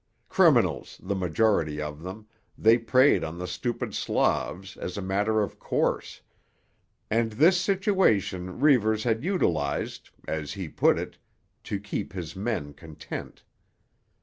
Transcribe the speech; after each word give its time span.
Criminals, 0.29 0.99
the 1.03 1.13
majority 1.13 1.79
of 1.79 2.01
them, 2.01 2.25
they 2.57 2.79
preyed 2.79 3.23
on 3.23 3.37
the 3.37 3.45
stupid 3.45 3.93
Slavs 3.93 4.75
as 4.75 4.97
a 4.97 4.99
matter 5.03 5.43
of 5.43 5.59
course; 5.59 6.21
and 7.11 7.33
this 7.33 7.61
situation 7.61 8.59
Reivers 8.59 9.03
had 9.03 9.23
utilised, 9.23 10.09
as 10.27 10.53
he 10.53 10.69
put 10.69 10.97
it, 10.97 11.19
"to 11.65 11.79
keep 11.79 12.13
his 12.13 12.35
men 12.35 12.73
content." 12.73 13.43